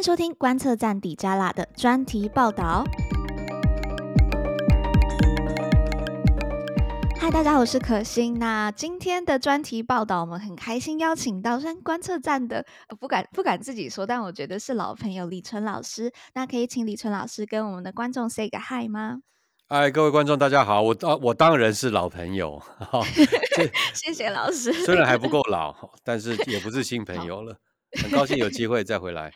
[0.00, 2.82] 迎收听观测站底加拉的专题报道。
[7.18, 8.38] 嗨，大家好，我是可心。
[8.38, 12.64] 那今天的专题报道，我们很开心邀请到山观测站的，
[12.98, 16.10] 不敢不敢自己说，但我觉得是老朋友李淳老师。
[16.32, 19.18] 那可以请李淳老师跟我们的观众 say 个 hi 吗？
[19.68, 20.80] 嗨，各位观众，大家好。
[20.80, 22.58] 我当我当然是老朋友，
[23.92, 24.72] 谢谢老师。
[24.72, 27.54] 虽然还不够老，但是也不是新朋友了。
[28.02, 29.30] 很高兴有机会再回来。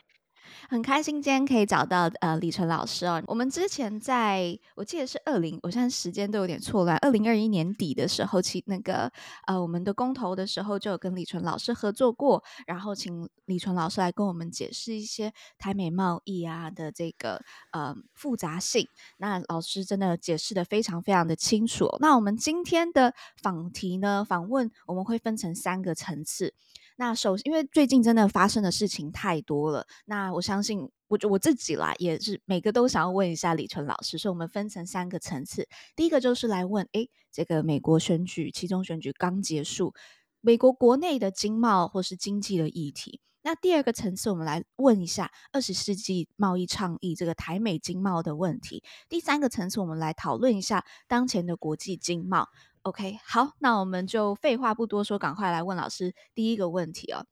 [0.68, 3.22] 很开心今天可以找到呃李淳老师哦。
[3.26, 6.96] 我们之前在我记得是二零，我现在时间都有点错乱。
[6.98, 9.10] 二零二一年底的时候，其那个
[9.46, 17.42] 呃我们的公投的时候，就有跟李淳老师合作过，然后请李淳老师来跟我们解释一些台美贸易啊的这个
[17.72, 18.88] 呃复杂性。
[19.18, 21.88] 那老师真的解释得非常非常的清楚。
[22.00, 26.54] 那我们今天的访题呢，访问我们会分成三个层次。
[26.96, 35.68] 那首，因为最近真的发生的事情太多了，那我相信我我自己啦，也是每个都想要问一下李淳老师，所以我们分成三个层次。
[35.96, 39.92] 第一个就是来问，诶，这个美国选举期中选举刚结束，
[40.40, 43.20] 美国国内的经贸或是经济的议题。
[43.42, 48.82] 那第二个层次，我们来问一下二十世纪贸易倡议这个台美经贸的问题。
[49.08, 52.48] 第三个层次，我们来讨论一下当前的国际经贸。
[52.84, 57.24] OK，好，那我们就废话不多说，赶快来问老师第一个问题哦。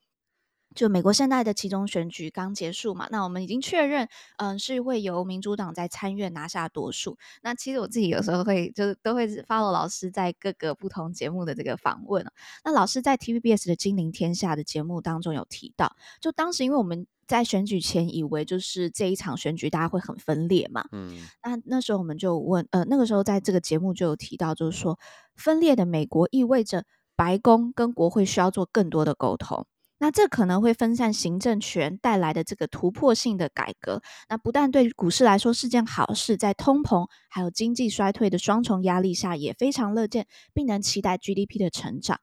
[0.74, 4.08] 就美国现在的期中选举刚结束嘛，那我们已经确认，
[4.38, 7.18] 嗯，是会由民主党在参院拿下多数。
[7.42, 12.24] 那其实我自己有时候会就是都会 follow 老师在各个不同节目的这个访问。
[12.64, 24.98] 那老师在 TVBS 的《金陵天下》的节目当中有提到，就当时因为我们在选举前以为就是这一场选举大家会很分裂嘛，嗯，那那时候我们就问，呃，那个时候在这个节目就有提到，就是说
[25.34, 26.84] 分裂的美国意味着
[27.16, 29.66] 白宫跟国会需要做更多的沟通。
[29.96, 42.20] 那这可能会分散行政权带来的这个突破性的改革，那不但对股市来说是件好事，在通膨还有经济衰退的双重压力下，也非常乐见，并能期待 GDP 的成长。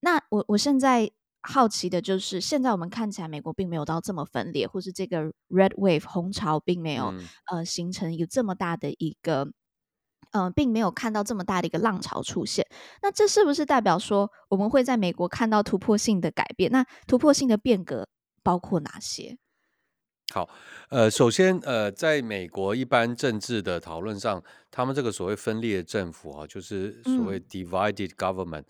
[0.00, 9.52] 那我我现在好奇的就是，现在我们看起来美国并没有到这么分裂，或是这个 Red Wave 红潮并没有、嗯、呃形成有这么大的一个。
[10.34, 12.66] 嗯、呃，并没有看到这么大的一个浪潮出现。
[13.02, 16.72] 那这是不是代表说我们会在美国看到突破性的改变？
[16.72, 18.08] 那突破性的变革
[18.42, 19.36] 包括哪些？
[20.32, 20.48] 好，
[20.88, 28.66] 呃，首先，呃，在美国一般政治的讨论上，他们这个所谓分裂政府啊，就是所谓 divided government，、嗯、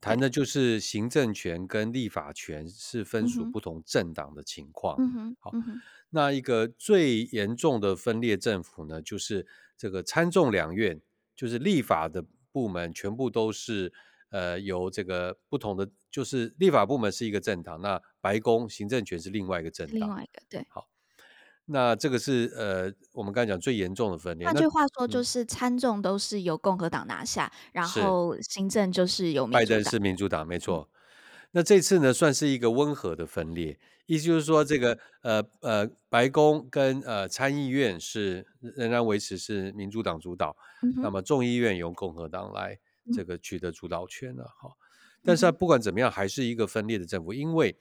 [0.00, 4.96] 谈的就是行政权跟立法权是分属不同政党的情况。
[4.98, 5.80] 嗯哼，好，嗯、
[6.10, 9.46] 那一个最严重的分裂政府呢，就是
[9.76, 11.00] 这个参众两院。
[11.36, 13.92] 就是立法的部门全部都是
[14.30, 20.66] 呃由这个不同的，就是立法部门是一个政党，那白宫行政权是另外一个政党，另外一个对。
[20.70, 20.88] 好，
[21.66, 24.46] 那这个是呃我们刚才讲最严重的分裂。
[24.46, 30.88] 换句话说，就是参众都是由共和党拿下，嗯、然后行政就是由拜登是民主党，没错。
[30.90, 30.92] 嗯
[31.52, 42.78] 那这次呢，算是一个温和的分裂，意思就是说，这个呃呃，白宫跟呃参议院是仍然维持是民主党主导，嗯、那么众议院由共和党来
[43.14, 44.76] 这个取得主导权了哈、嗯。
[45.24, 47.74] 但是不管怎么样，还是一个分裂的政府，因为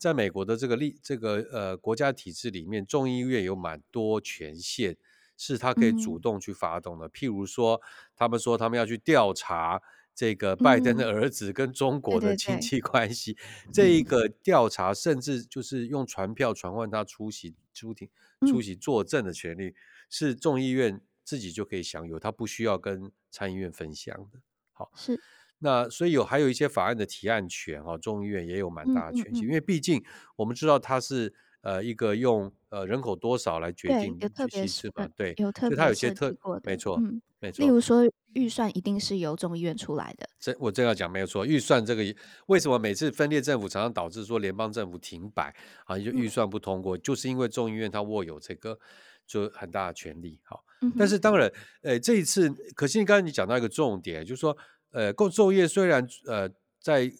[0.00, 4.96] 在美国的这个立这个呃国家体制里面，众议院有蛮多权限
[5.36, 7.80] 是他可以主动去发动的，嗯、譬如说，
[8.16, 9.82] 他们说他们要去调查。
[10.12, 18.06] 这个拜登的儿子跟中国的亲戚关系，嗯、对对对，这一个调查甚至就是用传票传唤他出席出庭、
[18.46, 19.74] 出席作证的权利，嗯、
[20.10, 24.40] 是众议院自己就可以享有，他不需要跟参议院分享的。
[24.72, 25.18] 好，是
[25.60, 30.02] 那所以有还有一些法案的提案权哈，众议院也有蛮大的权限，嗯嗯嗯，因为毕竟
[30.36, 31.32] 我们知道它是
[31.62, 34.18] 呃一个用呃人口多少来决定
[34.50, 36.98] 席次嘛，对，有特别，所以他有些特没错。
[37.00, 37.22] 嗯
[37.56, 38.02] 例如说，
[38.34, 40.28] 预算一定是由众议院出来的。
[40.38, 41.46] 这我这要讲，没有错。
[41.46, 42.04] 预算这个
[42.48, 45.54] 为什么每次分裂政府常常导致说联邦政府停摆
[45.86, 45.98] 啊？
[45.98, 48.78] 就预算不通过，嗯、就是因为众议院它握有这个
[49.26, 50.38] 就很大的权力。
[50.42, 54.54] 好、嗯，但是当然，呃，这一次，可是你刚才你讲到一个重点，就是说，
[54.90, 56.48] 呃，共众议院虽然呃
[56.80, 57.12] 在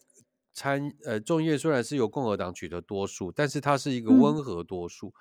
[0.53, 5.09] 参呃众议院虽然是由共和党取得多数，但是它是一个温和多数。
[5.09, 5.13] 嗯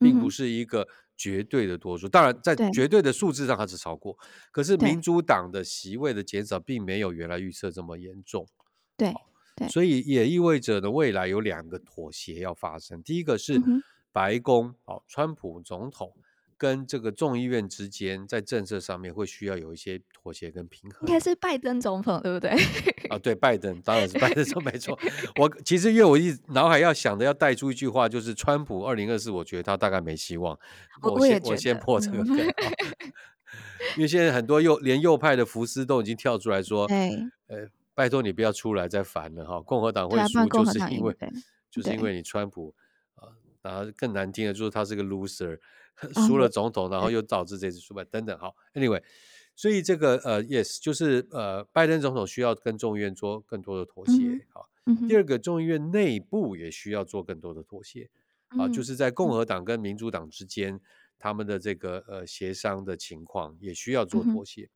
[0.00, 4.16] 并不是一个绝对的多数，当然在绝对的数字上它是超过，
[4.50, 8.48] 可是民主党的席位的减少并没有原来预测这么严重。
[8.96, 9.12] 对，
[9.54, 13.02] 对，所以也意味着呢，未来有两个妥协要发生。
[13.02, 13.60] 第一个是
[14.10, 16.14] 白宫，哦，川普总统
[16.60, 21.08] 跟这个众议院之间在政策上面会需要有一些妥协跟平衡。
[21.08, 22.50] 应该是拜登总统对不对？
[23.08, 24.98] 啊，对，拜登当然是拜登说没错。
[25.40, 30.58] 我其实因为我一脑海要想的要带出一句话，就是川普二零二四，我觉得他大概没希望。
[31.00, 32.36] 我，先我先破这个梗，
[33.96, 36.84] 因为现在很多右连右派的福斯都已经跳出来说，
[37.46, 41.16] 呃，拜托你不要出来再烦了哈，共和党会输就是因为
[41.70, 42.74] 就是因为你川普
[43.14, 43.32] 啊，
[43.62, 45.58] 然后更难听的就是他是个 loser。
[46.26, 48.38] 输了总统，然后又导致这次失败等等。
[48.38, 49.02] 好，Anyway，
[49.54, 54.46] 所以这个呃，Yes，就是呃，拜登总统需要跟众议院做更多的妥协。
[54.52, 54.68] 好，
[55.08, 58.08] 第二个，众议院内部也需要做更多的妥协。
[58.58, 60.80] 啊，就是在共和党跟民主党之间，
[61.18, 64.68] 他们的这个呃协商的情况也需要做妥协。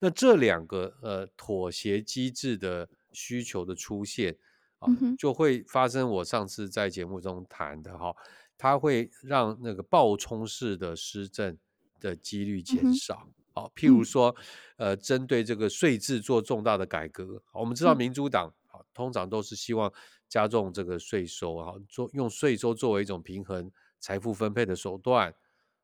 [0.00, 4.36] 那这两个呃妥协机制的需求的出现
[4.80, 8.12] 啊，就会发生我上次在节目中谈的哈。
[8.56, 11.58] 它会让那个暴冲式的施政
[12.00, 13.28] 的几率减少。
[13.52, 14.34] 好，譬如说，
[14.76, 17.40] 呃，针对这个税制做重大的改革。
[17.52, 19.92] 我们知道民主党啊，通常都是希望
[20.28, 23.70] 加重这个税收啊，做用税收作为一种平衡
[24.00, 25.32] 财富分配的手段。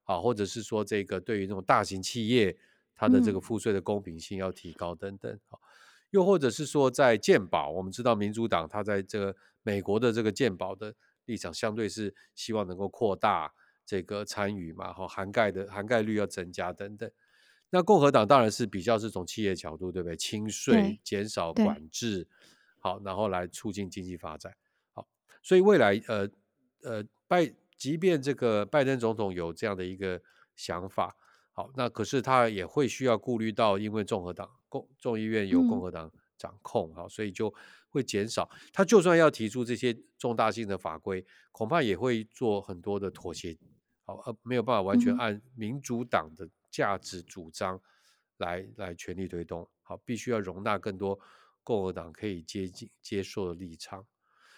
[0.02, 2.56] 好，或者是说这个对于这种大型企业，
[2.96, 5.38] 它的这个赋税的公平性要提高等等。
[5.48, 5.60] 好，
[6.10, 10.92] 又或者是说在健保，我们知道民主党它在这个美国的这个健保的。
[11.26, 13.52] 立场相对是希望能够扩大
[13.84, 17.10] 这个参与嘛，哈，涵盖的涵盖率要增加等等。
[17.70, 20.16] 那共和党当然是比较是从企业角度，对不对？
[20.16, 22.26] 轻税、减少管制，
[22.78, 24.52] 好，然后来促进经济发展。
[24.92, 25.06] 好，
[25.40, 26.28] 所以未来呃
[26.82, 30.20] 呃拜，即便这个拜登总统有这样的一个
[30.56, 31.16] 想法，
[31.52, 37.54] 好，那可是他也会需要顾虑到，因为共和党共众议院有共和党掌控，好，所以就。
[37.92, 43.58] 会减少，他就算要提出这些重大性的法规，恐怕也会做很多的妥协，
[44.04, 47.82] 好，而没有办法完全按民主党的价值主张
[48.36, 51.18] 来、嗯、来全力推动，好，必须要容纳更多
[51.64, 54.06] 共和党可以接近接受的立场。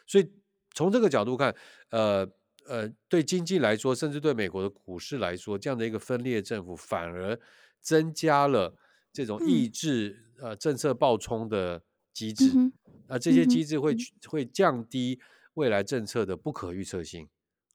[0.06, 0.31] 所以
[0.75, 1.56] 从这个角度看，
[1.88, 2.31] 呃
[2.67, 7.40] 呃，对经济来说，甚至对美国的股市来说，这样的一个分裂政府反而
[7.81, 8.76] 增加了
[9.12, 11.82] 这种抑制、嗯、呃政策暴冲的
[12.12, 12.50] 机制。
[12.55, 12.73] 嗯
[13.09, 15.20] 那这些机制会、嗯、会降低
[15.53, 17.29] 未来政策的不可预测性。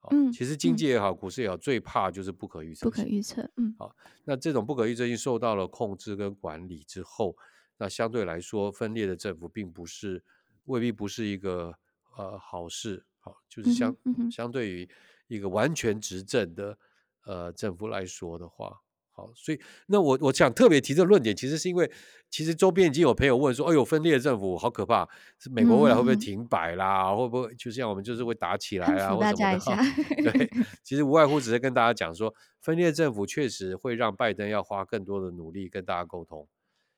[0.10, 2.90] 嗯，其实经济也好，股市也好，最怕就是不可预测性。
[2.90, 7.38] 不可预测，嗯，好，那这种不可预测性受到了控制跟管理之后，
[7.78, 10.24] 那相对来说，分裂的政府并不是
[10.66, 11.76] 未必不是一个
[12.16, 13.06] 呃好事。
[13.20, 14.90] 好，就是相、嗯、相对于
[15.28, 16.80] 一个完全执政的
[17.26, 18.82] 呃政府来说的话。
[19.18, 21.92] 好，所以那我我想特别提这个论点，其实是因为
[22.30, 25.10] 其实周边已经有朋友问说，哎呦，分裂政府好可怕，
[25.40, 27.10] 是美国未来会不会停摆啦？
[27.10, 29.16] 嗯、会不会就像我们就是会打起来啊？
[29.16, 30.22] 或什么的？
[30.32, 30.50] 对，
[30.84, 32.32] 其实无外乎只是跟大家讲说，
[32.62, 36.48] 分裂政府确实会让拜登要花更多的努力跟大家沟通，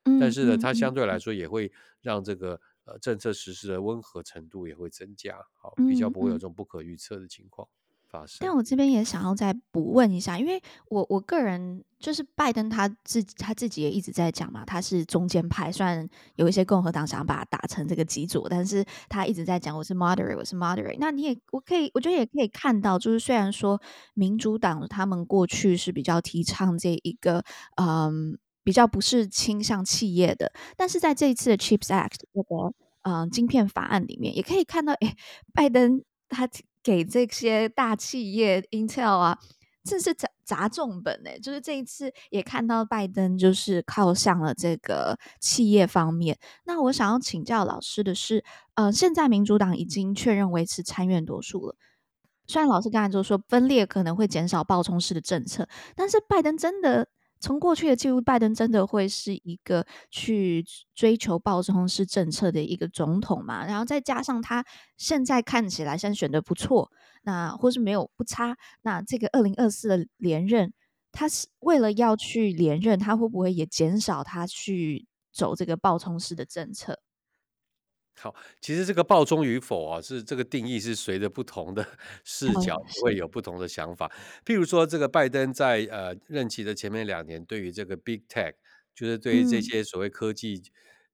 [0.03, 7.65] 嗯、但是呢，它相对来说也会让这个呃政策实施的温和程度也会增加，好，比较不会有这种不可预测的情况。
[8.39, 20.97] 但我这边也想要再补问一下，因为我我个人就是拜登他自他自己也一直在讲嘛，他是中间派，虽然有一些共和党想要把他打成这个极左，但是他一直在讲我是 moderate，我是 moderate。
[20.99, 23.79] 那你也我可以，我觉得也可以看到，就是虽然说
[24.15, 27.43] 民主党他们过去是比较提倡这一个
[27.75, 32.73] 嗯比较不是倾向企业的，但是在这一次的 Chips Act 这个
[33.03, 35.15] 嗯晶片法案里面，也可以看到，哎，
[35.53, 36.49] 拜登他。
[36.83, 39.37] 给这些大企业，Intel 啊，
[39.83, 46.37] 这是砸砸重本哎，就是这一次也看到拜登就是靠向了这个企业方面。
[46.65, 48.43] 那我想要请教老师的是，
[48.75, 51.75] 呃，现在民主党已经确认维持参院多数了，
[52.47, 57.07] 虽然老师刚才就说分裂可能会减少暴冲式的政策，但是拜登真的。
[57.39, 63.65] 从过去的记录，拜登真的会是一个去追求暴冲式政策的一个总统嘛？
[63.65, 64.65] 然后再加上他
[64.97, 66.91] 现在看起来现在选的不错，
[67.23, 70.73] 那或是没有不差，那这个二零二四的连任，
[71.11, 76.99] 他是为了要去连任，他会不会也减少他去走这个暴冲式的政策？
[78.21, 81.87] 好，其实这个暴冲与否啊，是这个定义是随着不同的
[82.25, 84.11] 视角会有不同的想法。
[84.45, 88.55] 譬如说，这个拜登在呃任期的前面两年，对于这个 Big Tech，
[88.93, 90.61] 就是对于这些所谓科技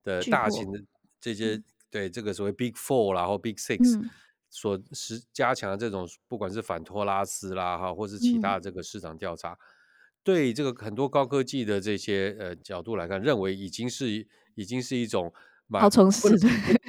[0.03, 0.79] 的大型的
[1.21, 4.09] 这些对这个所谓 Big Four 然后 Big Six
[4.49, 9.55] 所实加强的这种，不管是反托拉斯啦哈，或是其他这个市场调查，
[10.23, 15.31] 对这个很多高科技的这些呃角度来看，认为已经是已经是一种。
[15.69, 16.29] 暴冲式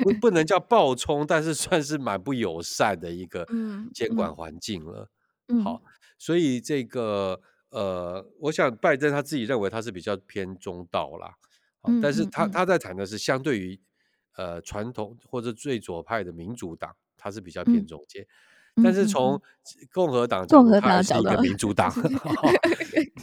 [0.03, 3.47] 不不能叫暴冲，但是算是蛮不友善的一个
[3.95, 5.11] 监管环境了。
[5.49, 5.83] 嗯嗯、好，
[6.19, 7.41] 所以这个
[7.71, 11.35] 呃，我想拜登他自己认为他是比较偏中道啦，
[11.83, 13.81] 好，但是他他在谈的是相对于
[14.37, 18.27] 呃传统或者最左派的民主党，他是比较偏中间。
[18.83, 19.41] 但是从
[19.91, 21.91] 共和党共和党是一个民主党，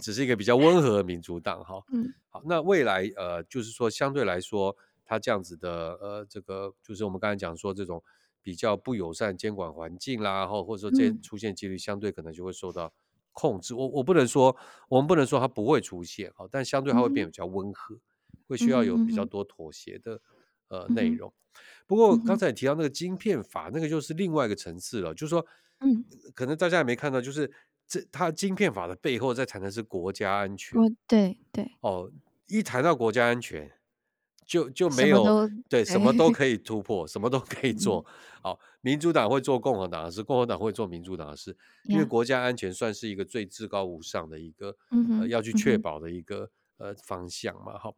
[0.02, 1.76] 只是一个比较温和的民主党哈。
[2.30, 8.04] 好，那未来呃，就是说相对来说，他这样子的呃，这个就是我们刚才讲说这种
[8.42, 12.94] 比较不友善监管环境啦，或或者说这出现几率相对可能就会受到
[13.32, 13.74] 控制。
[13.74, 14.56] 我我不能说，
[14.90, 18.00] 我们不能说它不会出现，好，但相对它会变比较温和，
[18.48, 20.22] 会需要有比较多妥协的
[20.68, 21.34] 呃内容。
[21.86, 25.14] 不过刚才你提到那个晶片法，那个就是另外一个层次了。
[25.14, 25.46] 就是说，
[25.80, 27.52] 嗯，可能大家也没看到，就是
[27.88, 30.80] 这它晶片法的背后在谈的是国家安全。
[31.08, 31.72] 对对。
[31.82, 32.12] 哦，
[32.48, 33.72] 一谈到国家安全，
[34.54, 38.06] 就就没有对什么都可以突破，什么都可以 做。
[38.40, 44.78] 好，民主党会做共和党的事，共和党会做民主党的事，因为国家安全算是一个最至高无上的一个
[45.20, 47.80] 呃要去确保的一个呃方向嘛。
[47.80, 47.96] 好，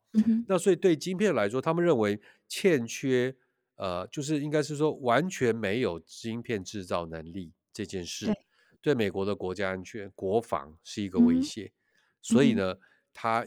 [0.48, 3.36] 那所以对晶片来说，他们认为欠缺。
[3.78, 8.36] 呃，就是应该是说，完全没有晶片制造能力这件事，对，
[8.82, 11.64] 对美国的国家安全、国防是一个威胁。
[11.66, 11.76] 嗯、
[12.22, 12.78] 所以呢，
[13.14, 13.46] 他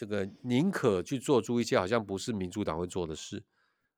[0.00, 3.36] 这个宁可去做出一些好像不是民主党会做的事，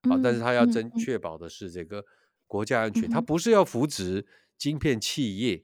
[0.00, 2.04] 啊、嗯，但是他要真确保的是这个
[2.49, 4.26] 国家安全，他、嗯、不是要扶植
[4.59, 5.62] 晶片企业，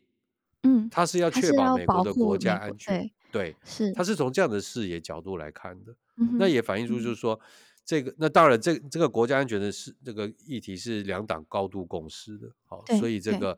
[0.63, 7.35] 嗯，他是要确保美国的国家安全，对，是，他是从这样的视野角度来看的，嗯、那也反映出就是说。
[7.35, 7.41] 嗯
[7.89, 13.57] 这个那当然，这这个国家安全的是这个议题是两党高度共识的，好，所以这个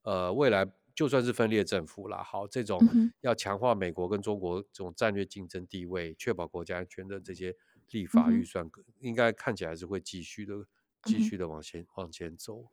[0.00, 0.66] 呃未来
[0.96, 2.80] 就算是分裂政府啦，好，这种
[3.20, 7.54] 要强化美国跟中国这种战略竞争地位，确保国家安全的这些
[7.90, 8.66] 立法预算，
[9.00, 10.54] 应该看起来是会继续的，
[11.02, 12.68] 继续的往前往前走。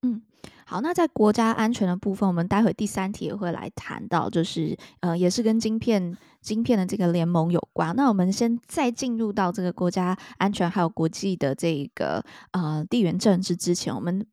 [0.00, 0.22] 嗯，
[0.64, 7.94] 好，那在国家安全的部分，我们待会第三题也会来谈到，就是呃，也是跟晶片、晶片的这个联盟有关。
[7.94, 14.26] 那我们先再进入到这个国家安全还有国际的这个呃地缘政治之前，我们。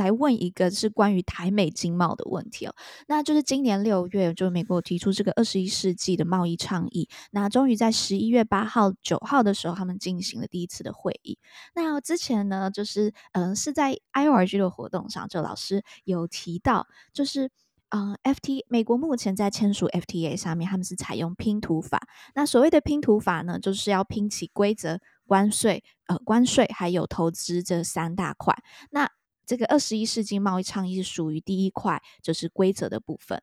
[0.00, 2.74] 来问一个是关于台美经贸的问题哦，
[3.06, 11.38] 那就是今年六月，就美国提出这个二十一世纪的贸易倡议，那终于在十一月八号、九号的时候，他们进行了第一次的会议。
[11.74, 17.50] 那之前呢，就是嗯、是在 IORG 的活动上，就老师有提到，就是
[17.90, 22.00] 嗯、，FT 美国目前在签署 FTA 上面，他们是采用拼图法。
[22.34, 28.56] 那所谓的拼图法呢，就是要拼起规则、关税、呃，关税还有投资这三大块。
[28.90, 29.10] 那
[29.50, 33.42] 这个二十一世纪贸易倡议是属于第一块，就是规则的部分。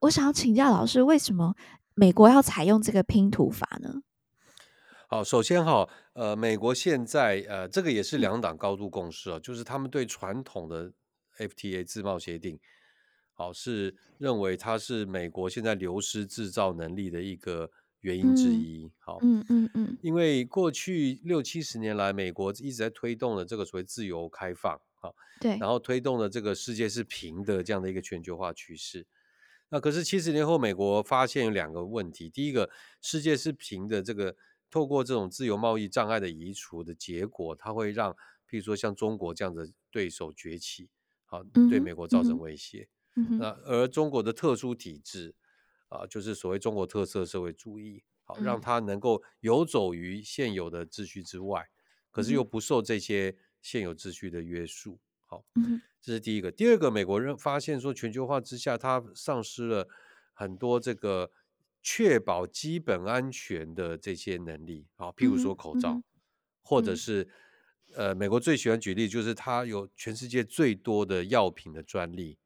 [0.00, 1.54] 我想要请教老师，为什么
[1.94, 4.02] 美国要采用这个拼图法呢？
[5.06, 10.92] 好，首先哈，呃，美国现在呃，这个也是两党高度共识啊，就是他们对传统的
[11.38, 12.58] FTA 自贸协定，
[13.32, 17.70] 好，是认为它是美国现在流失制造能力的一个
[18.00, 18.90] 原因之一。
[18.98, 24.80] 好，嗯嗯嗯，因为过去六七十年来，美国一直在推动的这个所谓自由开放。
[25.00, 29.06] 好，对，然后推动了这个世界是平的这样的一个全球化趋势。
[29.70, 32.68] 那可是七十年后，美国发现有两个问题：第一个，
[33.00, 34.36] 世界是平的，这个
[34.70, 40.90] 透过这种自由贸易障碍的移除的结果，它会让，譬如说像中国这样的对手崛起，
[41.24, 42.88] 好，对美国造成威胁。
[43.16, 45.34] 嗯、那而中国的特殊体制
[45.88, 51.70] 啊，就是所谓中国特色社会主义，好，让它能够游走于现有的秩序之外，
[52.10, 53.36] 可是又不受这些。
[53.62, 55.44] 现有秩序的约束，好，
[56.00, 56.50] 这是第一个。
[56.50, 59.88] 第二个，美国人发现说，全球化之下，它丧失了
[60.32, 61.30] 很多这个
[61.82, 66.02] 确保基本安全的这些能力，好，譬如说口罩，
[66.62, 67.28] 或者是
[67.94, 72.38] 呃，美国最喜欢举例，就是它有全世界最多的药品的专利，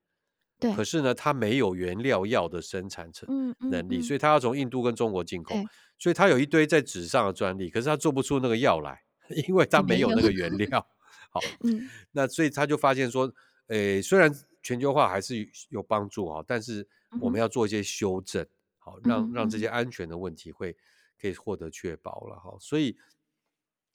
[0.59, 5.54] 对，可是呢，它没有原料药的生产成能力，所以它要从印度跟中国进口，
[5.99, 9.02] 所以它有一堆在纸上的专利，可是它做不出那个药来，
[9.49, 10.87] 因为它没有那个原料。
[11.35, 13.26] 好， 嗯，那所以他就发现说，
[13.67, 16.87] 诶、欸，虽然全球化还是有帮助啊，但是
[17.21, 18.47] 我们要做一些修正，
[18.79, 20.76] 好，让让这些安全的问题会
[21.21, 22.57] 可以获得确保了哈。
[22.61, 22.97] 所以，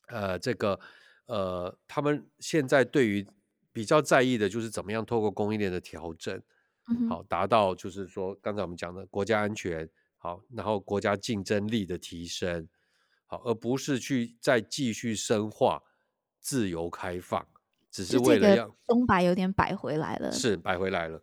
[0.09, 0.77] 呃，这个
[1.27, 3.25] 呃，他们现在对于
[3.71, 6.41] 比较在意的就是怎么样透过供应链的调整，
[7.07, 12.67] 好，达到就是说刚才我们讲的国家安全，好，然后国家竞争力的提升，
[13.27, 15.81] 好，而不是去再继续深化。
[16.39, 17.47] 自由开放，
[17.91, 21.21] 只是为了让东白有点摆回来了，是摆回来了。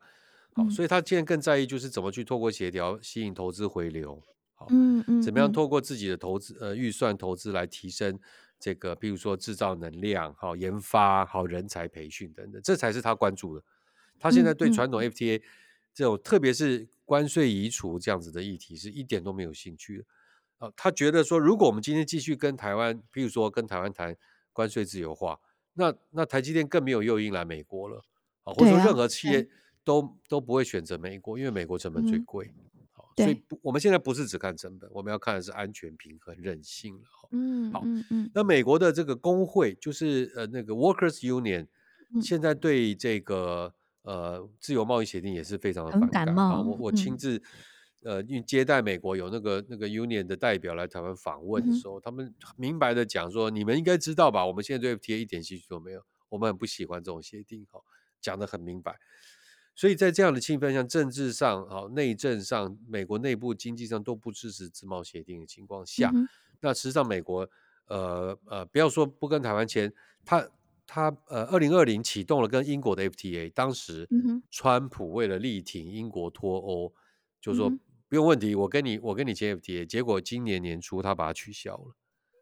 [0.55, 4.23] 好，嗯、所以他现在更在意就是怎么去透过协调吸引投资回流。
[4.55, 8.19] 好，嗯嗯，怎么样透过自己的投资呃预算投资来提升
[8.59, 13.63] 这个，比如说制造能量、好研发、好人才培训等等，这才是他关注的。
[14.19, 15.43] 他现在对传统 FTA
[15.93, 20.05] 这种，嗯、特别是关税移除这样子的议题是一点都没有兴趣的。
[20.57, 24.17] 啊，他觉得说，如果我们今天继续跟台湾，譬如说跟台湾谈
[24.57, 25.39] 关税自由化，
[25.75, 28.03] 那那台积电更没有诱因来美国了
[28.43, 29.47] 啊，或者说任何企业
[29.85, 32.51] 都、啊、都不会选择美国，因为美国成本最贵。
[32.95, 37.29] 好、嗯，所以我们现在不是只看成本，我们要看的是安全、平衡、韧性了。
[37.33, 38.31] 嗯，好，嗯嗯。
[38.33, 41.67] 那美国的这个工会，就是呃那个 Workers Union，
[42.23, 46.63] 现在对这个呃自由贸易协定也是非常的反感啊。
[46.63, 47.43] 我我亲自。
[48.07, 54.47] 呃，因为接待美国有那个那个 Union 的代表来台湾访问的时候，嗯、他们明白的讲说，你们应该知道吧？
[54.47, 57.81] 我们现在对 FTA 一点兴趣都没有，我们很不喜欢这种协定，哈，
[58.21, 58.97] 讲得很明白。
[59.75, 66.29] 所以在这样的气氛下，政治上、哈内政上、美国内部经济上都不支持自贸协定的情况下，嗯、
[66.61, 67.51] 那实际上美国，
[67.89, 69.93] 呃呃，不要说不跟台湾签，
[70.25, 70.49] 他
[70.87, 74.09] 他呃，二零二零启动了跟英国的 FTA，当时
[74.49, 76.95] 川普为了力挺英国脱欧，
[77.41, 77.73] 就是说。
[78.07, 81.97] 嗯不用问题，我跟你我跟你签 FTA，结果今年年初他把它取消了。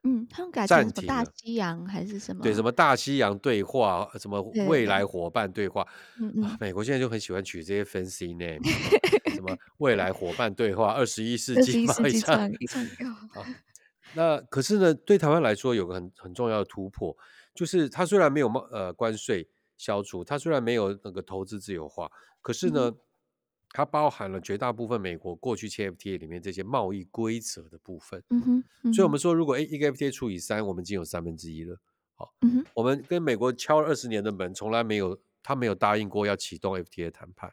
[0.06, 2.42] 嗯，他们改成什么大西洋还是什么？
[2.42, 5.86] 对，什么大西洋对话，什么未来伙伴对话。
[6.20, 8.60] 嗯嗯、啊，美国现在就很喜欢取这些 fancy name，
[9.34, 11.86] 什么 未来伙伴对话，二十一世纪
[14.14, 17.16] 那可是呢，对台湾来说有个很很重要的突破，
[17.54, 22.10] 就是它虽然没有贸呃关税消除，它虽然没有那个投资自由化，
[22.42, 22.90] 可是呢。
[22.90, 22.98] 嗯
[23.76, 31.76] 它包含了绝大部分美国过去签 FTA 里面这些贸易规则的部分，嗯哼，嗯哼，所以我们说，如果一个 FTA 除以三，我们已经有三分之一了。
[32.14, 37.52] 好，嗯哼，我们跟美国敲了二十年的门，从来没有他没有答应过要启动 FTA 谈判。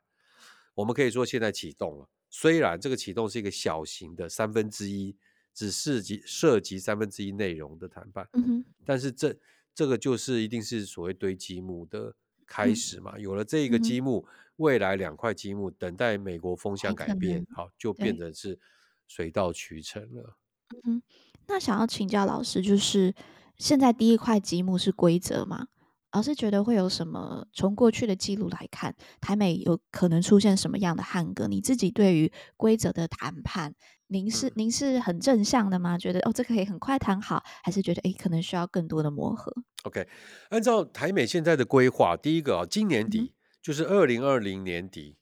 [0.76, 5.18] 我们可以说现在启动了，虽然这个启动是一个小型的三分之一，
[5.56, 9.36] 只涉及涉及三分之一内容的谈判，嗯哼，但是这
[9.74, 12.14] 这个就是一定是所谓堆积木的
[12.52, 14.26] 开始嘛，嗯、有了这个积木。
[14.28, 18.60] 嗯未来两块积木等待美国风向改变，好，就变得是
[19.08, 20.38] 水到渠成了。
[20.84, 21.02] 嗯，
[21.48, 23.16] 那想要请教老师，就是
[23.58, 25.70] 现在第一块积木是规则吗？
[26.12, 27.48] 老师觉得会有什么？
[27.52, 31.48] 从过去的记录来看，台美有可能出现什么样的汉格？
[31.48, 33.74] 你自己对于规则的谈判，
[34.12, 35.98] 您是、嗯、您是很正向的吗？
[35.98, 39.52] 觉得哦，这个可以很快谈好，还是觉得诶，可能需要更多的磨合
[39.84, 40.08] ？OK，
[40.50, 43.20] 按照台美现在的规划，第一个啊，今年底。
[43.20, 43.30] 嗯
[43.62, 45.20] 就是二零二零年底，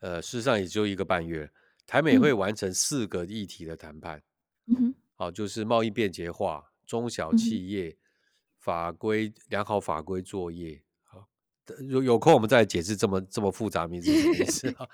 [0.00, 1.50] 呃，事实上也就一个半月，
[1.86, 4.22] 台美会完成四个议题的谈判。
[4.66, 7.96] 嗯哼，好，就是贸易便捷化、中小企业、嗯、
[8.58, 10.82] 法规良好法规作业。
[11.02, 11.26] 好，
[11.88, 14.86] 有有空我们再解释这么这么复杂名字什么意思啊？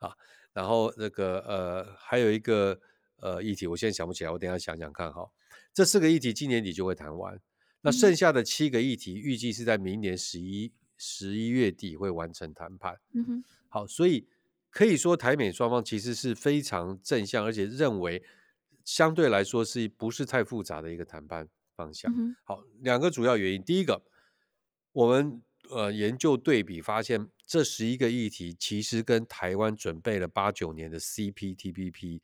[0.10, 0.16] 啊，
[0.54, 2.80] 然后那个呃，还有一个
[3.16, 5.30] 呃议题，我现在想不起来，我等一下想想看哈。
[5.74, 7.38] 这四个议题今年底就会谈完，
[7.82, 10.72] 那剩下的七个议题预计是在明年十一。
[10.96, 13.00] 十一月底会完成谈判。
[13.14, 14.28] 嗯哼，好，所以
[14.70, 18.22] 可以说台美双方其实是非常正向，而且认为
[18.84, 22.10] 相对来说是不是太复杂的一个谈判方向。
[22.16, 24.04] 嗯、好，两个主要原因，第一个，
[24.92, 32.20] 我们呃研究对比发现，这十一个议题其实跟台湾准备了八九年的 CPTPP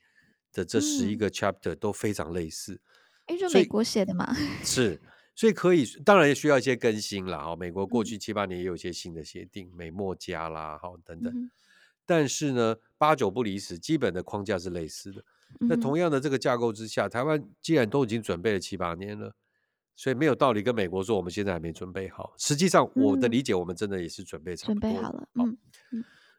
[0.53, 2.81] 的这十一个 chapter 都非常类似。
[3.27, 4.35] 哎、嗯，就美国写的嘛？
[4.65, 5.01] 是。
[5.37, 7.57] 所以可以，当然也需要一些更新了哈。
[7.57, 11.33] 美国过去七八年也有一些新的协定，嗯、美墨加啦，哈等等。
[11.33, 11.51] 嗯、
[12.05, 15.25] 但是呢，八九不离十，基本的框架是类似的。
[15.61, 19.35] 嗯、那同样的这个架构之下，台湾既然都已经准备了七八年了，
[20.01, 22.33] 所以没有道理跟美国说我们现在还没准备好。
[22.39, 25.29] 实际上，我的理解，我们真的也是准备差不多、嗯、准备好了。
[25.35, 25.59] 好、嗯，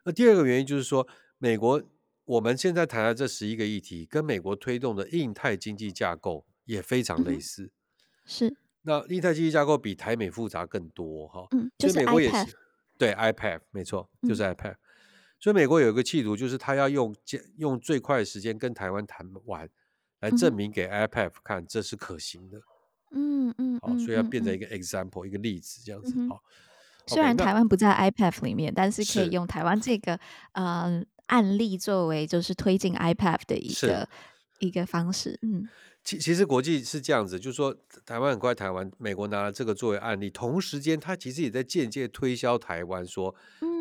[0.04, 1.06] 那第二个原因就是说，
[1.38, 1.80] 美国
[2.24, 7.66] 我们现在谈的这十一个议题，跟美国推动的印太经济架构也非常类似。
[7.66, 7.70] 嗯、
[8.24, 8.56] 是。
[8.82, 12.58] 那印太经济架构比台美复杂更多哈，嗯，就是美国也是
[12.98, 14.78] 对 iPad 没错，就是 iPad、嗯、
[15.38, 17.14] 所以美国有一个企图，就是他要用
[17.58, 19.70] 用最快的时间跟台湾谈完，
[20.18, 22.60] 来证明给 iPad 看这是可行的，
[23.58, 30.18] 嗯嗯，好，所以要变成一个 example、嗯、一个例子这样子，好、嗯，虽然台湾不在 IPAF 里面，但是可以用台湾这个
[30.52, 34.08] 呃案例作为就是推进 IPAF 的一个
[34.58, 35.68] 一个方式，嗯。
[36.04, 37.72] 其其实国际是这样子，就是说
[38.04, 43.32] 台湾很快台湾，美国拿了这个作为案例，同时间他其实也在间接推销台湾，说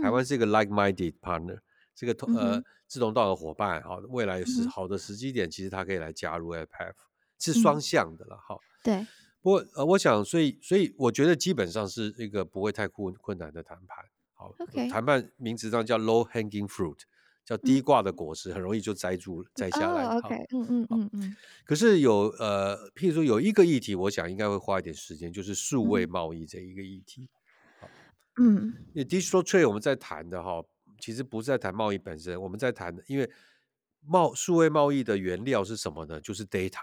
[0.03, 1.57] 台湾是一个 like-minded partner，
[1.95, 6.93] 这个同呃志同道合伙伴，好，未来是好的时机点，其实他可以来加入 IPEF，
[7.39, 8.55] 是双向的了，哈。
[8.83, 9.03] 对。
[9.41, 16.99] 不过呃，我想，所以所以我觉得基本上是一个不会太困困难的谈判，好，OK，谈判名词上叫 low-hanging fruit。
[17.43, 20.05] 叫低挂的果实，很容易就摘住摘下来。
[20.05, 21.35] OK，嗯嗯嗯嗯。
[21.65, 27.27] 可是有呃，譬如说有一个议题，我想应该会花一点时间，就是数位贸易这一个议题。
[28.39, 30.63] 嗯，Digital Trade 我们在谈的哈，
[30.99, 33.29] 其实不是在谈贸易本身，我们在谈的，因为
[34.05, 36.21] 贸数位贸易的原料是什么呢？
[36.21, 36.79] 就是 data，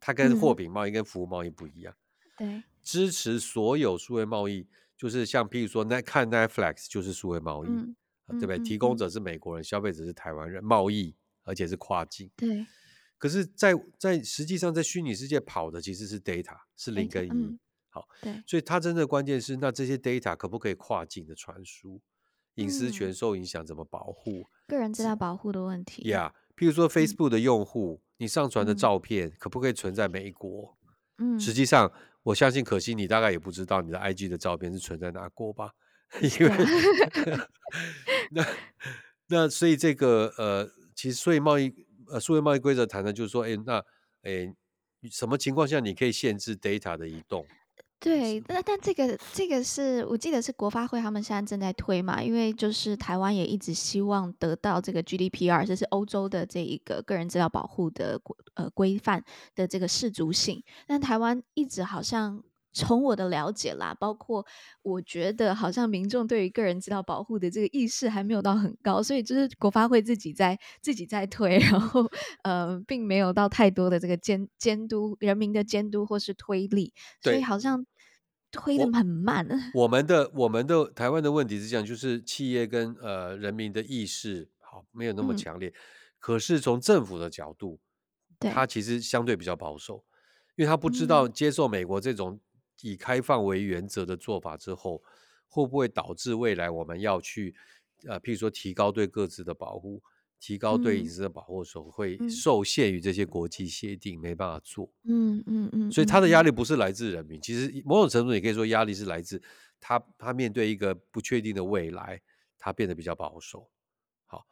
[0.00, 1.94] 它跟货品贸易跟服务贸易不一样。
[2.36, 7.96] 对，支持所有数位贸易，就是像譬如说那看 Netflix 就是数位贸易，嗯
[8.28, 8.58] 对不对？
[8.58, 12.30] 提供者是美国人，消费者是台湾人，贸易而且是跨境。
[12.36, 12.66] 对。
[13.16, 17.30] 可是在，在在实际上，在虚拟世界跑的其实是 data，是零跟一。
[17.30, 17.58] 嗯、
[17.88, 22.00] 好，对，所以它真的关键是，那这些 data 可不可以跨境的传输？
[22.54, 24.46] 隐私权受影响怎么保护？
[24.68, 26.02] 个人资料保护的问题。
[26.08, 30.76] 呀、yeah，譬如说 Facebook 的用户，嗯、你上传的照片可不可以存在美国？
[31.18, 31.90] 嗯，实际上，
[32.22, 35.72] 我相信可惜你大概也不知道你的 IG 的照片是存在哪国吧？
[36.20, 36.52] 因为
[38.30, 38.46] 那
[39.28, 41.74] 那所以这个呃，其实所以贸易。
[42.10, 43.84] 呃，数位贸易规则谈的就是说，哎，那，
[44.22, 44.50] 哎，
[45.10, 47.44] 什么情况下你可以限制 data 的移动？
[48.00, 58.20] 对，那但这个这个是我记得是国发会他们现在正在推嘛，因为就是台湾也一直希望得到这个 GDPR，这是欧洲的这一个个人资料保护的
[58.54, 62.42] 呃规范的这个适足性，但台湾一直好像。
[62.78, 64.46] 从我的了解啦，包括
[64.82, 72.08] 我觉得好像民众对于个人资料保护的这个意识还没有到很高，所以就是国发会自己在自己在推，然后
[72.44, 77.84] 呃，并没有到太多的这个监监督人民的监督或是推力，所以好像
[78.52, 79.44] 推的很慢。
[79.74, 85.74] 我，我们的我们的台湾的问题是这样，就是企业跟呃人民的意识好没有那么强烈，嗯，
[86.20, 87.80] 可是从政府的角度，
[88.38, 90.04] 他其实相对比较保守，
[90.54, 92.38] 因为他不知道接受美国这种。
[92.82, 95.02] 嗯以开放为原则的做法之后，
[95.48, 97.52] 会不会导致未来我们要去
[98.06, 100.00] 呃，譬如说提高对各自的保护，
[100.38, 104.88] 提高对隐私的保护的时候，嗯、会受限于这些国际协定，嗯、没办法做。
[105.02, 105.90] 嗯嗯嗯。
[105.90, 109.42] 所以他的压力不是来自人民，其实某种程度也可以说压力是来自
[109.80, 112.20] 他，他面对一个不确定的未来，
[112.58, 113.68] 他变得比较保守。
[114.26, 114.46] 好，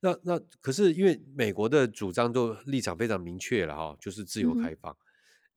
[0.00, 4.96] 那那可是因为美国的主张都立场非常明确了哈，就是自由开放，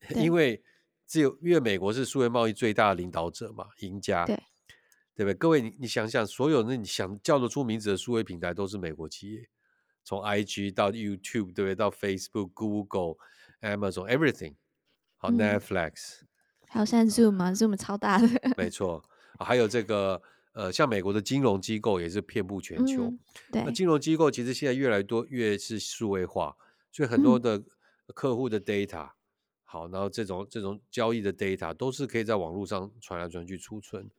[0.10, 0.60] 嗯、因为。
[1.08, 4.36] 只有因为美国是数位贸易最大的领导者嘛，赢家，对，
[5.16, 5.34] 对不对？
[5.36, 9.48] 各位，你你想想，所有那你想叫得出名字的数位平台都是美国企业，
[10.04, 11.76] 从 IG 到 YouTube，对不对？
[11.76, 13.16] 到 Facebook、Google、
[13.62, 14.56] Amazon、Everything，
[15.18, 16.22] 好、嗯、Netflix，
[16.68, 19.04] 还有现在 Zoom 嘛，Zoom 超大的，没错，
[19.40, 20.22] 还有这个
[20.54, 23.20] 呃，像美国的金融机构也是遍布全球，嗯、
[23.52, 26.56] 对，那金融机构其实现在越来越多，越是数位化，
[26.92, 27.62] 所以很多的
[28.08, 29.10] 客户的 data、嗯。
[29.68, 34.10] 好，然后这种这种交易的 data 都是可以在网络上传来传去储存。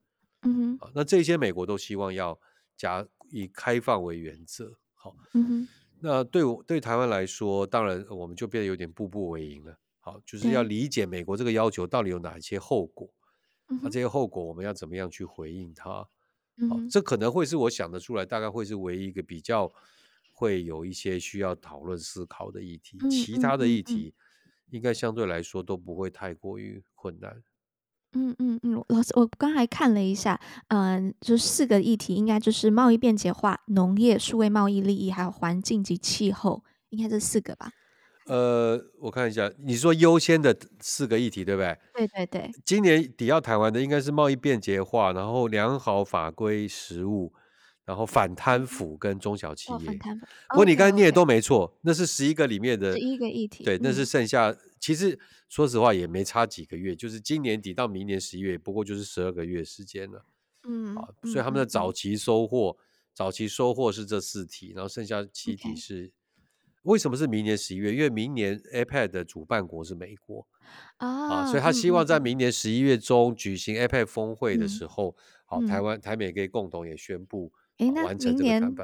[0.42, 2.38] 嗯哼，那这些美国都希望要
[2.76, 4.76] 加以开放为原则。
[4.92, 5.68] 好，嗯哼，
[6.00, 9.78] 那对我对台湾来说，当然我们就变得有点步步为营了。
[10.00, 13.08] 好，就是要理解美国这个要求到底有哪一些后果。
[13.68, 16.06] 嗯，那这些后果我们要怎么样去回应它？
[16.56, 19.72] 嗯，好，这可能会是我想得出来，大概会是唯一一个比较
[20.32, 22.98] 会有一些需要讨论思考的议题。
[23.00, 24.12] 嗯，其他的议题。
[24.70, 27.42] 应该相对来说都不会太过于困难。
[28.12, 37.70] 嗯嗯嗯，老师，我刚才看了一下，嗯、呃，就四个议题，应该就是贸易便捷化、农业、数位贸易利益，还有环境及气候，应该这四个吧？
[38.26, 41.78] 呃，我看一下，你说优先的四个议题，对不对？
[41.94, 42.50] 对对对。
[42.64, 47.32] 今年底要谈完的应该是贸易便捷化，然后良好法规实务。
[47.86, 50.26] 然后反贪腐跟中小企业，哦、反贪腐。
[50.50, 51.80] 不过你刚才念的都没错，okay, okay.
[51.82, 53.62] 那是十一个里面的十一个议题。
[53.62, 54.58] 对，那是剩下、嗯。
[54.80, 55.18] 其实
[55.48, 60.26] 说实话也没差几个月，就是今年底到明年十一月，不过就是十二个月时间了。
[60.68, 62.82] 嗯，啊，所以他们的早期收获，嗯、
[63.14, 66.12] 早期收获是这四题，然后剩下七题是、okay.
[66.82, 67.92] 为什么是明年十一月？
[67.92, 70.46] 因为明年 APEC 的主办国是美国、
[70.98, 77.52] 哦、啊，所以他希望在明年十一月中举行 APEC 峰会的时候，嗯、好，台湾、台美可以共同也宣布。
[77.78, 78.74] 哎，那明年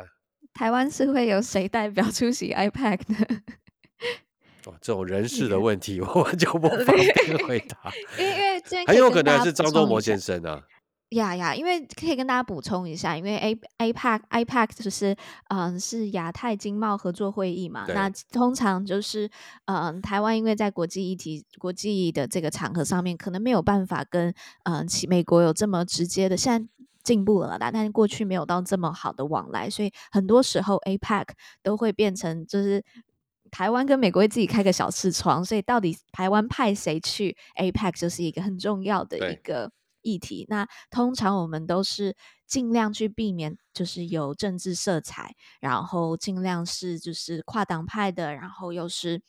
[0.54, 3.18] 台湾是会有谁代表出席 IPAC 呢？
[4.66, 7.92] 哦，这种人事的问题， 我们就不方便回 答。
[8.18, 10.62] 因为因为很有可能还是张忠谋先生啊。
[11.10, 15.14] 呀呀，因为可以跟大家补充一下，因为 A A PAC IPAC 就是
[15.48, 19.28] 嗯是亚太经贸合作会议嘛，那通常就是
[19.66, 24.32] 嗯台湾因为在国际议题、国际的这个场合上面，可能没有办法跟
[24.64, 26.68] 嗯美国有这么直接的现在。
[27.02, 31.28] 进步了啦，但是过去没有到这么好的往来，所以很多时候 APEC
[31.62, 32.84] 都会变成就是
[33.50, 40.46] 台湾跟美国会自己开个小视窗，所以到底台湾派谁去 APEC 就是一个很重要的一个议题。
[40.48, 49.20] 那通常我们都是尽量去避免就是有政治色彩，然后尽量是就是跨党派的，然后又是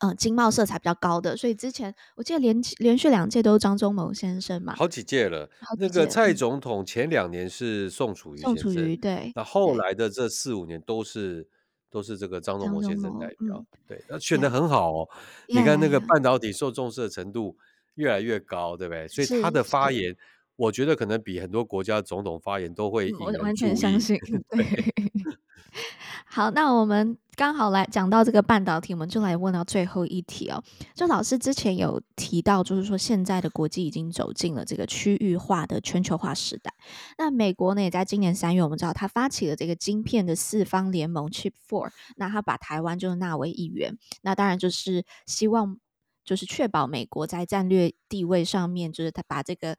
[0.00, 5.46] 呃经贸色彩比较高的，所以之前我记得连连续两届都是张忠谋先生嘛，好几届了。
[5.46, 11.46] 届那个蔡总统前两年是宋楚瑜先生，宋楚瑜对，那后来的这四五年都是
[11.90, 15.08] 都是这个张忠谋先生代表，嗯、对，那选的很好哦。
[15.46, 15.60] Yeah.
[15.60, 17.56] 你看那个半导体受重视的程度
[17.94, 19.06] 越来越高，对不对？
[19.08, 20.16] 所以他的发言，
[20.56, 23.36] 我觉得可能比很多国家总统发言都会引人注意。
[23.36, 24.18] 我完全相信，
[24.50, 24.94] 对。
[26.26, 30.62] 好，那我们刚好来讲到这个半导体，我们就来问到最后一题哦。
[30.94, 36.72] 就老师之前有提到，就是说现在的国际已经走进了这个区域化的全球化时代。
[37.18, 43.98] 那美国呢，也在今年三月，我们知道他发起了这个晶片的四方联盟 Chip Four，那他把台湾就纳为一员。
[44.22, 45.78] 那当然就是希望，
[46.24, 49.76] 就是确保美国在战略地位上面，就是他把这个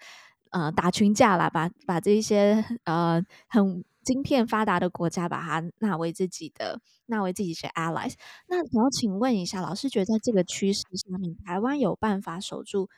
[0.49, 3.85] 呃打群架啦，把把这些呃很。
[4.03, 8.13] 晶片发达的国家把它纳为自己的，纳为自己的 allies。
[8.47, 12.89] 那想要请问一下，老师觉得在这个趋势下面，台湾有办法守住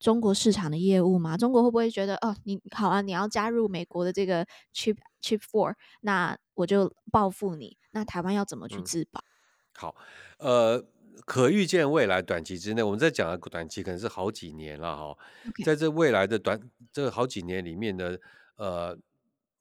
[0.00, 1.36] 中国市场的业务吗？
[1.36, 7.76] 中国会不会觉得，哦，你好啊，你要加入美国的这个 chip chip four，那我就报复你。
[7.92, 9.20] 那台湾要怎么去自保？
[9.20, 9.30] 嗯、
[9.76, 9.96] 好，
[10.38, 10.84] 呃，
[11.24, 15.16] 可预见未来短期之内，我们在讲的短期可能是好几年了哈。
[15.64, 16.60] 在这未来的短
[16.92, 18.16] 这好几年里面呢，
[18.56, 18.98] 呃。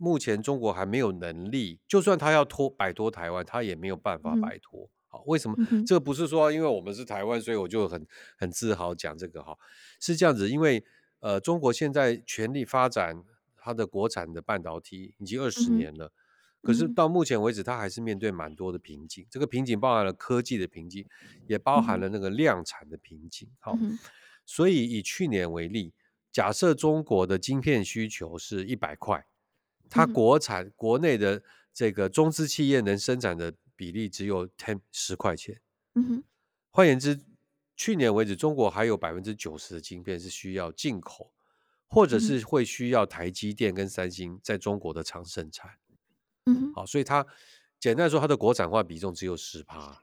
[0.02, 4.86] 目前中国还没有能力，就算他要脱摆脱台湾，他也没有办法摆脱。
[4.86, 5.58] 嗯、好，为什么？
[5.72, 8.08] 嗯、这个不是说因为我们是台湾，所以我就很
[8.38, 9.58] 很自豪讲这个哈，
[10.00, 10.82] 是这样子，因为
[11.20, 13.22] 呃，中国现在全力发展
[13.58, 16.14] 它的国产的半导体已经二十年了，嗯、
[16.64, 19.28] 可是到目前为止，它还是面对蛮多的瓶颈。
[19.30, 21.06] 这个瓶颈包含了科技的瓶颈，
[21.46, 23.50] 也包含了那个量产的瓶颈。
[23.60, 24.00] 好，嗯、
[24.46, 25.94] 所以以去年为例，
[26.32, 29.26] 假设中国的晶片需求是一百块。
[29.90, 31.42] 它国产、嗯、国内的
[31.74, 35.60] 这个中资企业能生产的比例只有 ten 十块钱。
[35.96, 36.24] 嗯哼，
[36.70, 37.20] 换言之，
[37.76, 41.32] 去年为止，中国还有百分之九十的晶片是需要进口，
[41.88, 45.72] 或者是会需要台积电跟三星在中国的厂生产。
[46.46, 47.26] 嗯哼，好，所以它
[47.80, 50.02] 简单说，它的国产化比重只有十趴。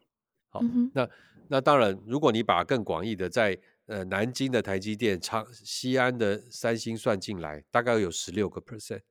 [0.48, 1.08] 好，嗯、那
[1.48, 9.02] 那当然，如果你把更广义的在呃南京的台积电、长西安的三星算进来，大概有十六个 percent。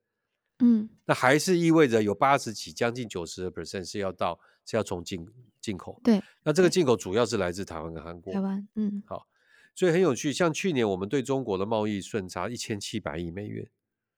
[0.59, 5.27] 嗯，那还是意味着有八十几、将近九十的 percent 是要到是要从进
[5.59, 5.99] 进口。
[6.03, 8.33] 对，那这个进口主要是来自台湾跟韩国。
[8.33, 9.27] 台湾，嗯，好，
[9.75, 10.31] 所以很有趣。
[10.31, 13.67] 像去年我们对中国的贸易顺差一千七百亿美元，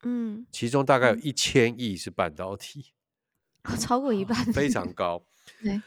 [0.04, 2.91] 嗯，其中大概有一千亿是半导体，
[3.80, 5.26] 超过一半，非常高。
[5.63, 5.82] 对，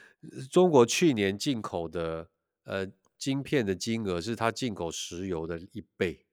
[0.49, 2.29] 中国去年进口的
[2.65, 2.85] 呃
[3.17, 6.25] 晶片的金额是它进口石油的一倍。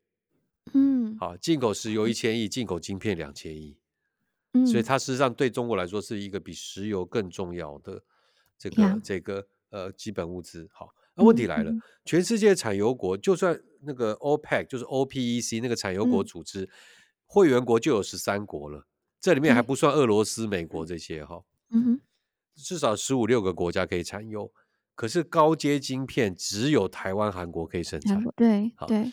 [0.75, 3.79] 嗯，好，进口石油一千亿，进口晶片两千亿。
[4.67, 8.03] 所以它实际上对中国来说是一个比石油更重要的
[8.59, 10.67] 这个.这个呃基本物资。
[10.73, 16.69] 好，那问题来了，嗯、全世界产油国就算那个 OPEC 就是 OPEC 那个产油国组织、嗯、
[17.27, 18.87] 会员国就有十三国了，
[19.21, 21.45] 这里面还不算俄罗斯、美国这些哈。
[21.71, 22.01] 嗯哼，
[22.55, 24.51] 至少十五六个国家可以产油，
[24.95, 28.25] 可是高阶晶片只有台湾、韩国可以生产。
[28.35, 29.13] 对，好对。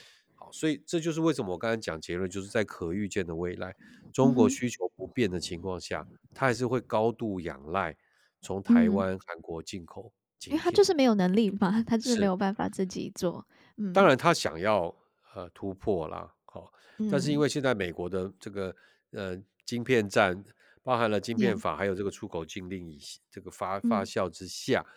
[0.51, 3.75] 所以这就是为什么我刚才讲结论，就是在可预见的未来，
[4.13, 7.97] 中国需求不变的情况下，嗯、它还是会高度仰赖
[8.41, 10.13] 从台湾、韩、嗯、国进口。
[10.45, 13.47] 因为它就是没有能力嘛，它就是没有办法自己做。
[13.93, 14.95] 当然他想要
[15.33, 16.71] 呃突破啦，好、哦，
[17.09, 18.75] 但是因为现在美国的这个
[19.11, 20.43] 呃晶片战，
[20.83, 22.99] 包含了晶片法，嗯、还有这个出口禁令以
[23.31, 24.85] 这个发发酵之下。
[24.85, 24.93] 嗯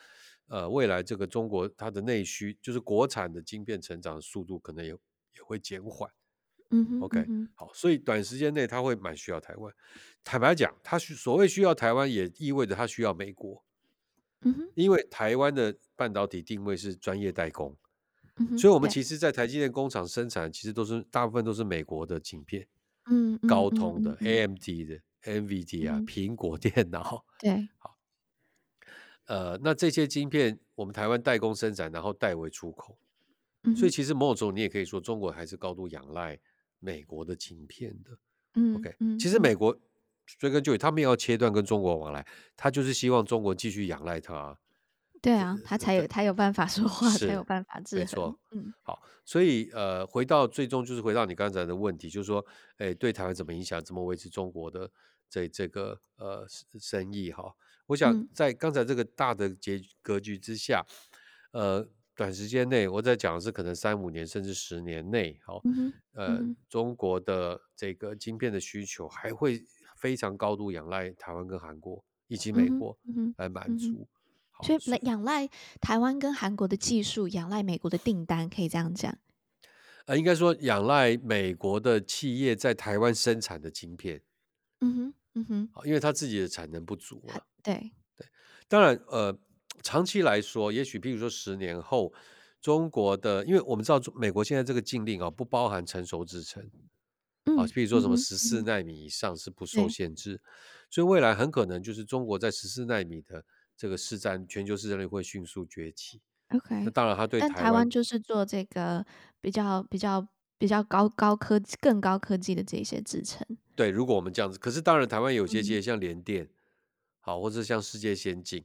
[0.48, 6.10] 呃，未来这个中国它的内需就是国产的晶片成长速度可能也也会减缓，
[6.70, 7.48] 嗯哼，OK，嗯哼。
[7.54, 9.74] 好，所以短时间内他会蛮需要台湾。
[10.22, 13.64] 坦白讲，他需所谓需要台湾，也意味着他需要美国，
[14.42, 17.76] 嗯哼，因为台湾的半导体定位是专业代工，
[18.58, 22.68] 所以我们其实，在台积电工厂生产，其实都是大部分都是美国的晶片，
[23.10, 27.96] 嗯，高通的、AMD 的、NVIDIA 啊、苹果电脑， 对，好，
[29.24, 32.98] 呃，那这些晶片我们台湾代工生产，然后代为出口。
[33.76, 36.38] 所以其实某种程度你也可以说，中国还是高度仰赖
[36.78, 38.18] 美国的晶片的。
[38.54, 39.78] 嗯，OK，其实美国
[40.38, 44.58] 追根究底，他没有要切断跟中国往来，他就是希望中国继续仰赖他。
[45.20, 48.04] 对啊，他才有他有办法说话，才有办法制衡。
[48.04, 52.44] 没错，嗯，好，所以呃，回到最终就是回到你刚才的问题，就是说，
[52.78, 54.90] 哎，对台湾怎么影响，怎么维持中国的
[55.28, 56.46] 这这个呃
[56.80, 57.54] 生意哈？
[57.86, 60.84] 我想在刚才这个大的结格局之下，
[61.52, 61.88] 呃。
[62.18, 69.64] 短时间内，我在讲的是可能三五年甚至十年内，好，嗯呃，嗯、中国的这个晶片的需求还会
[69.96, 72.98] 非常高度仰赖台湾跟韩国以及美国
[73.36, 74.08] 来满足。
[74.64, 75.48] 所以来仰赖
[75.80, 79.16] 台湾跟韩国的技术，仰赖美国的订单，可以这样讲。
[80.06, 84.20] 呃，应该说仰赖美国的企业在台湾生产的晶片。
[84.80, 87.46] 嗯哼，嗯哼，因为它自己的产能不足了。
[87.62, 88.26] 对对，
[88.66, 89.38] 当然，呃，
[89.82, 92.12] 长期来说，也许譬如说十年后，
[92.60, 96.62] 中国的，因为我们知道美国现在这个禁令啊，不包含成熟制程。
[97.56, 100.40] 啊，譬如说什么十四纳米以上是不受限制，嗯、
[100.90, 103.42] 所以未来很可能就是中国在十四纳米的
[103.74, 106.20] 这个市占，全球市占率会迅速崛起。
[106.50, 109.02] OK，那当然，他对台湾，台湾就是做这个
[109.40, 113.46] 比较比较比较高高科技、更高科技的这些制程。
[113.74, 116.50] 对，如果我们这样子，可是当然，台湾有些企业像联电，嗯、
[117.20, 118.62] 好，或者像世界先进，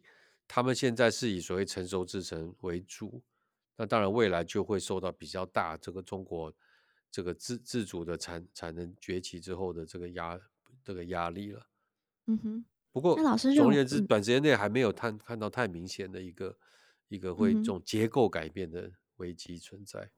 [0.55, 3.23] 他们现在是以所谓成熟制程为主，
[3.75, 6.53] 那当然未来就会受到比较大这个中国。
[7.09, 10.39] 这个自自主的产产能崛起之后的这个压
[10.83, 11.65] 这个压力了，
[12.27, 12.65] 嗯哼。
[12.91, 16.55] 不过，那老师总而言之，短时间内还没有看看到太明显的一个
[17.07, 20.11] 一个会这种结构改变的危机存在。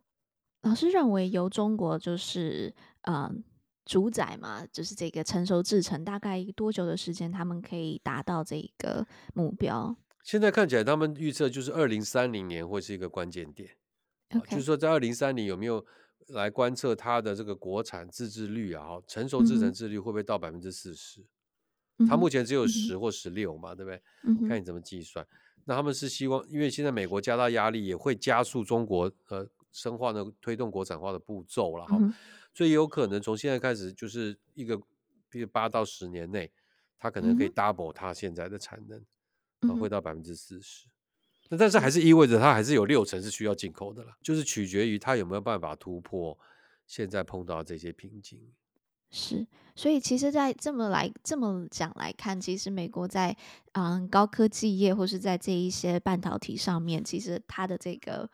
[0.63, 3.35] 老师认为由中国就是嗯、呃、
[3.85, 9.95] 主宰嘛，就是这个成熟制程，大概多久的时间他们可以达到这个目标？
[10.25, 13.77] 现在看起来，他们预测就是二零三零年会是一个关键点。
[14.49, 15.85] 就是说在二零三零有没有？
[16.29, 21.23] 来观测它的这个国产自制率啊，成熟制成自制率会不会到百分之四十？
[22.09, 24.49] 它目前只有十或十六嘛，对不对？
[24.49, 25.23] 看你怎么计算。
[25.65, 31.95] 那他们是希望，因为现在美国加大压力，也会加速中国呃深化的推动国产化的步骤了哈。
[32.55, 34.75] 所以有可能从现在开始，就是一个
[35.29, 36.51] 比如八到十年内，
[36.97, 38.99] 它可能可以 double 它现在的产能，
[39.61, 40.87] 啊，会到百分之四十。
[41.49, 46.37] 那但是还是意味着它还是有六成是需要进口的啦，就是取决于它有没有办法突破
[46.87, 48.41] 现在碰到这些瓶颈。
[49.11, 53.37] 是，所以其实，在这么来这么讲来看，其实美国在
[53.73, 58.29] 嗯高科技业或是在这一些半导体上面，其实它的这个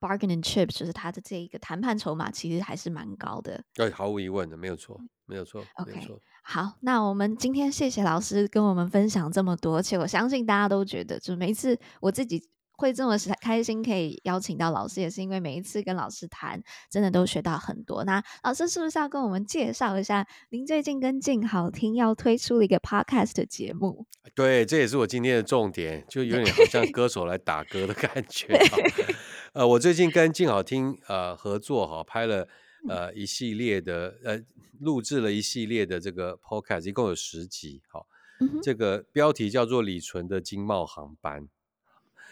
[0.00, 3.62] bargaining chips 就是他的这一个谈判筹码，其实还是蛮高的。
[3.74, 5.62] 对，毫无疑问的，没有错，没有错。
[5.76, 6.00] OK。
[6.42, 12.40] 好，那我们今天谢谢老师跟我们分享这么多，而且我相信大家都觉得，就每一次我自己
[12.76, 18.04] 会这么开心，可以邀请到老师，也是因为每一次跟老师谈，真的都学到很多。
[18.04, 24.06] 那老师是不是要跟我们介绍一下，您最近跟静好听要推出了一个 podcast 的节目？
[24.36, 28.56] 对，这也是我今天的重点，就有点好像歌手来打歌的感觉。
[29.56, 32.46] 呃，我最近跟静好听呃合作哈，拍了。
[32.88, 34.40] 呃，一系列的呃，
[34.78, 37.82] 录制了一系列的这个 podcast，一共有十集。
[37.88, 38.06] 好，
[38.38, 41.48] 嗯、这个标题叫做李纯的经贸航班。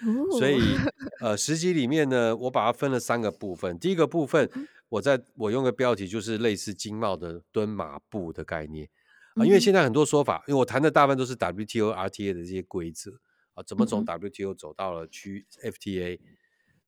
[0.02, 0.60] 哦、所以
[1.20, 3.76] 呃，十集里面呢，我把它分了三个部分。
[3.78, 4.48] 第一个部分，
[4.90, 8.88] 我在我用个标题就是类似经贸的蹲马步的概念
[9.30, 13.10] 啊、呃，因为现在很多说法，因为我谈的大部分都是 WTO、RTA 的这些规则
[13.54, 16.20] 啊，怎么从 WTO 走到了区 FTA。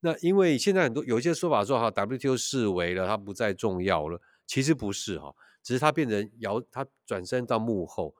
[0.00, 4.20] 那因为现在很多有一些说法说哈，WTO 视为了，它不再重要了。
[4.46, 8.14] 其实不是哈，只是它变成摇，它转身到幕后。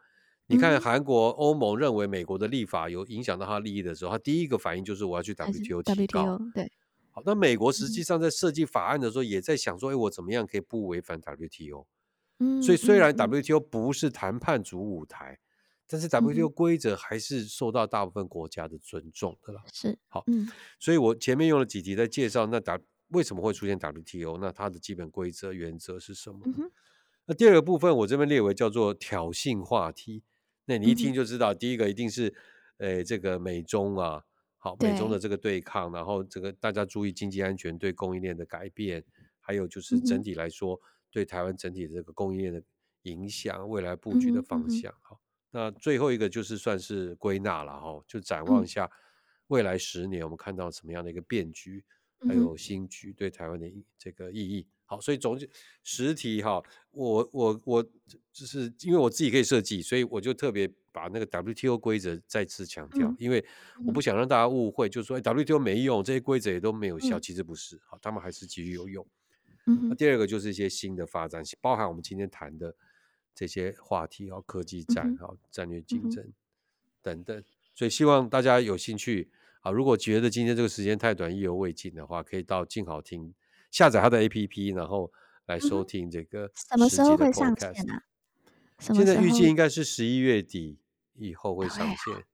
[0.48, 6.24] 你看韩国、欧盟认为美国的立法有影响到它利益的时候，它第一个反应就是我要去 WTO 提高。
[6.24, 6.72] WTO 对。
[7.10, 11.86] 好，那美国实际上在设计法案的时候，也在想说，哎，我怎么样可以不违反 WTO？
[12.38, 12.62] 嗯。
[12.62, 15.38] 所以虽然 WTO 不是谈判主舞台。
[15.88, 19.62] 但是 WTO 规则还是受到大部分国家的尊重的啦。
[19.72, 20.48] 是，好，嗯，
[20.80, 24.38] 所以我前面用了几题在介绍，那 W 为什么会出现 WTO？
[24.38, 26.40] 那它的基本规则原则是什么？
[26.46, 26.70] 嗯、
[27.26, 30.24] 那第二个部分我这边列为叫做挑衅话题。
[30.64, 32.34] 那你一听就知道，第一个一定是，
[32.78, 34.24] 诶、欸，这个美中啊，
[34.58, 39.04] 好，美中的这个对抗，然后这个大家注意经济安全对供应链的改变，
[39.38, 42.60] 还有就是整体来说、嗯、对台湾整体的这个供应链的
[43.02, 45.25] 影响，未来布局的方向，好、嗯。
[45.50, 48.90] 那最后一个就是算是归纳了哈，就展望一下
[49.46, 51.82] 未来十年，我们看到什么样的一个变局，
[52.20, 54.66] 嗯、还有新局对台湾的这个意义。
[54.84, 55.48] 好，所以总结
[55.82, 57.82] 十题哈，我我我
[58.32, 63.44] 就是因为我自己可以设计，所以我就特别把那个 WTO 规则再次强调、嗯，因为
[63.86, 69.06] 我不想让大家误会，就是说 WTO 没用，这些规则也都没有效，其实不是，好，他们还是继续有用。
[69.66, 72.76] 嗯，那第二个就是一些新的发展，包含我们今天谈的。
[73.36, 76.32] 这些话题啊，科技战啊、嗯，战略竞争
[77.02, 77.44] 等等，
[77.74, 79.70] 所以希望大家有兴趣啊。
[79.70, 83.34] 如果觉得今天这个时间太短，意犹未尽的话，可以到静好听
[83.70, 85.12] 下载它的 APP，然后
[85.44, 86.50] 来收听这个、嗯。
[86.54, 88.02] 什么时候会上线呢、啊？
[88.78, 90.78] 现在预计应该是十一月底
[91.14, 92.24] 以后会上线。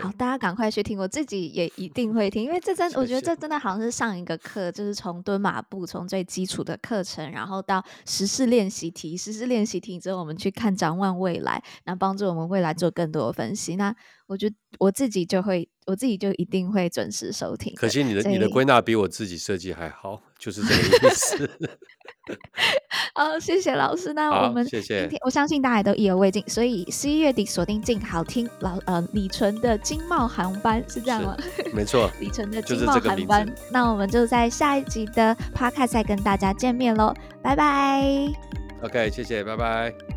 [0.00, 13.76] 好，大家赶快去听，我自己也一定会听，因为这真，我觉得这真的好像是上一个课，就是从蹲马步，从最基础的课程，然后到时事练习题，时事练习题之后，我们去看展望未来，那帮助我们未来做更多的分析。
[13.76, 13.94] 那
[14.26, 17.72] 我觉得我自己就会，我自己就一定会准时收听。
[17.76, 21.50] 可惜你的你的归纳比我自己设计还好，就是这个意思。
[23.14, 24.12] 好， 谢谢老师。
[24.12, 31.36] 那我们今天谢谢我相信大家都意犹未尽，所以十一月底锁定镜好听老呃李淳的经贸航班是这样吗？
[31.72, 33.48] 没错， 李淳的经贸航班。
[33.70, 38.02] 那我们就在下一集的 Podcast 再跟大家见面喽，拜拜。
[38.82, 40.15] OK，谢谢，拜拜。